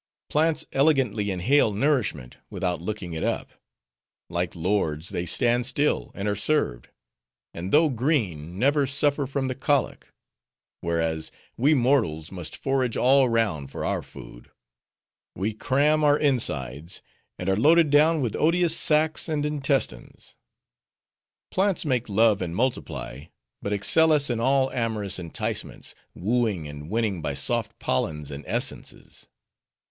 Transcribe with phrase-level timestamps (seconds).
[0.31, 3.51] Plants elegantly inhale nourishment, without looking it up:
[4.31, 6.89] like lords, they stand still and are served;
[7.53, 13.85] and though green, never suffer from the colic:—whereas, we mortals must forage all round for
[13.85, 14.49] our food:
[15.35, 17.03] we cram our insides;
[17.37, 20.35] and are loaded down with odious sacks and intestines.
[21.51, 23.25] Plants make love and multiply;
[23.61, 29.29] but excel us in all amorous enticements, wooing and winning by soft pollens and essences.